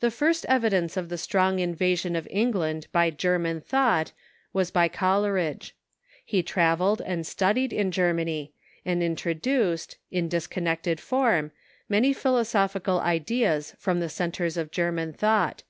The 0.00 0.10
first 0.10 0.44
evidence 0.50 0.98
of 0.98 1.08
the 1.08 1.16
strong 1.16 1.58
invasion 1.58 2.14
of 2.14 2.28
England 2.30 2.88
b}^ 2.94 3.16
German 3.16 3.62
thought 3.62 4.12
was 4.52 4.70
by 4.70 4.86
Coleridge. 4.88 5.74
He 6.26 6.42
travelled 6.42 7.00
and 7.00 7.26
stud 7.26 7.56
ied 7.56 7.72
in 7.72 7.90
Germany, 7.90 8.52
and 8.84 9.02
introduced, 9.02 9.96
in 10.10 10.28
disconnected 10.28 10.98
German 10.98 11.06
Soirlt 11.06 11.44
^^rm, 11.46 11.50
many 11.88 12.12
philosophical 12.12 13.00
ideas 13.00 13.74
from 13.78 14.00
the 14.00 14.10
centres 14.10 14.58
of 14.58 14.70
German 14.70 15.14
thought. 15.14 15.62